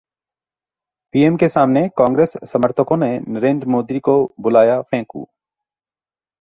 PM 1.13 1.35
के 1.37 1.49
सामने 1.49 1.87
कांग्रेस 1.97 2.33
समर्थकों 2.43 2.97
ने 2.97 3.11
नरेंद्र 3.27 3.67
मोदी 3.67 3.99
को 3.99 4.17
बुलाया 4.39 4.81
फेंकू 4.81 5.27